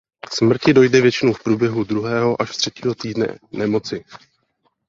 K 0.21 0.31
smrti 0.33 0.73
dojde 0.73 1.01
většinou 1.01 1.33
v 1.33 1.43
průběhu 1.43 1.83
druhého 1.83 2.41
až 2.41 2.57
třetího 2.57 2.95
týdne 2.95 3.39
nemoci. 3.51 4.03